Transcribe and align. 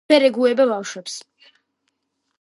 ვერ 0.11 0.23
ეგუება 0.29 0.65
ბავშვებს. 0.71 1.19